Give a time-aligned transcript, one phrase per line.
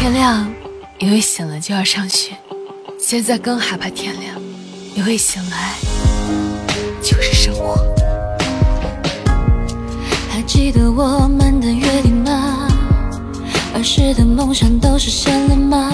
[0.00, 0.48] 天亮，
[1.00, 2.30] 因为醒了就要上学，
[3.00, 4.32] 现在更害怕天亮，
[4.94, 5.74] 因为醒来
[7.02, 7.76] 就是生活。
[10.30, 12.68] 还记得我们的约定吗？
[13.74, 15.90] 儿时的梦想都实现了吗？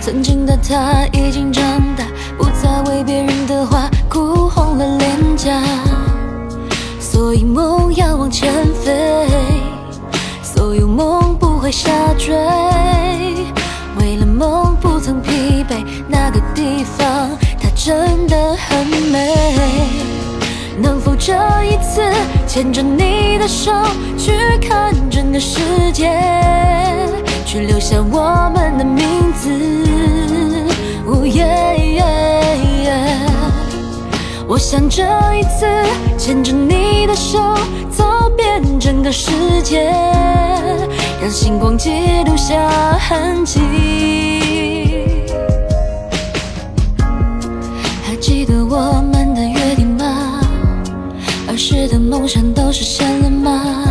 [0.00, 1.64] 曾经的他已经长
[1.96, 2.06] 大，
[2.38, 4.85] 不再为别人的话哭红了
[21.26, 22.00] 这一次
[22.46, 23.72] 牵着你的手
[24.16, 26.08] 去看整个世界，
[27.44, 29.50] 去留下我们的名字？
[31.04, 31.44] 哦耶
[31.96, 32.04] 耶
[32.84, 32.92] 耶！
[34.46, 35.02] 我想这
[35.34, 35.66] 一次
[36.16, 37.40] 牵着你的手
[37.90, 39.32] 走遍整个世
[39.64, 39.92] 界，
[41.20, 41.90] 让星光记
[42.24, 42.54] 录下
[51.76, 53.84] 时的梦想都实现了吗？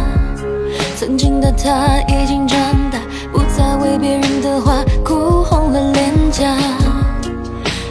[0.97, 2.58] 曾经的他已经长
[2.89, 2.97] 大，
[3.31, 6.58] 不再为别人的话哭红了脸颊，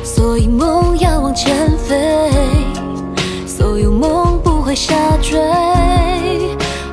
[0.02, 2.28] 所以梦要往前飞，
[3.46, 5.38] 所有梦不会下坠。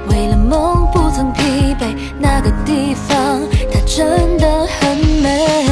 [0.08, 3.42] 为了梦不曾疲惫，那个地方
[3.74, 5.66] 它真的很美。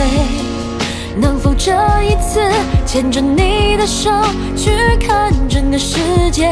[1.16, 2.42] 能否这一次
[2.88, 4.10] 牵着你的手
[4.56, 4.72] 去
[5.06, 6.00] 看整个世
[6.32, 6.50] 界，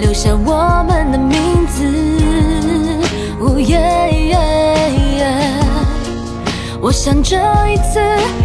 [0.00, 1.84] 留下我们的名字？
[3.40, 3.80] 哦耶！
[6.80, 7.36] 我想这
[7.70, 7.98] 一次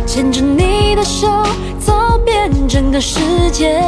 [0.05, 1.27] 牵着你的手
[1.77, 3.19] 走遍整个世
[3.51, 3.81] 界，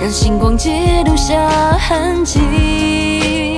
[0.00, 0.70] 让星光记
[1.06, 3.49] 录下痕迹。